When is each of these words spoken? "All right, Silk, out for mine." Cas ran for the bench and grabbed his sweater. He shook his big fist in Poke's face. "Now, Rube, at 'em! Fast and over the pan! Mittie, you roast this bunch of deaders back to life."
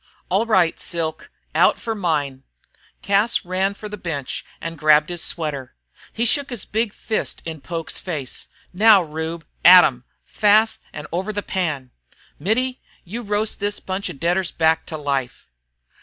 "All 0.31 0.47
right, 0.47 0.79
Silk, 0.79 1.29
out 1.53 1.77
for 1.77 1.93
mine." 1.93 2.41
Cas 3.03 3.45
ran 3.45 3.75
for 3.75 3.87
the 3.87 3.97
bench 3.99 4.43
and 4.59 4.75
grabbed 4.79 5.09
his 5.11 5.21
sweater. 5.23 5.75
He 6.11 6.25
shook 6.25 6.49
his 6.49 6.65
big 6.65 6.91
fist 6.91 7.39
in 7.45 7.61
Poke's 7.61 7.99
face. 7.99 8.47
"Now, 8.73 9.03
Rube, 9.03 9.45
at 9.63 9.83
'em! 9.83 10.05
Fast 10.25 10.81
and 10.91 11.05
over 11.13 11.31
the 11.31 11.43
pan! 11.43 11.91
Mittie, 12.39 12.81
you 13.03 13.21
roast 13.21 13.59
this 13.59 13.79
bunch 13.79 14.09
of 14.09 14.17
deaders 14.17 14.49
back 14.51 14.87
to 14.87 14.97
life." 14.97 15.45